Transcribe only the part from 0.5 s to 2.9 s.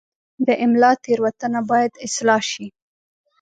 املا تېروتنه باید اصلاح شي.